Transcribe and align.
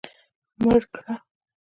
مړ 0.61 0.81
کړه. 0.93 1.15